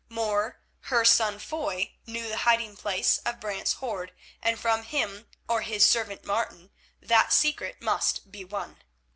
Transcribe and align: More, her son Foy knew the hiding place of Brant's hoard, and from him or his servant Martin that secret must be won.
More, 0.09 0.63
her 0.85 1.05
son 1.05 1.37
Foy 1.37 1.93
knew 2.07 2.27
the 2.27 2.37
hiding 2.37 2.75
place 2.75 3.19
of 3.19 3.39
Brant's 3.39 3.73
hoard, 3.73 4.13
and 4.41 4.57
from 4.59 4.81
him 4.81 5.27
or 5.47 5.61
his 5.61 5.87
servant 5.87 6.25
Martin 6.25 6.71
that 7.03 7.31
secret 7.31 7.83
must 7.83 8.31
be 8.31 8.43
won. 8.43 8.79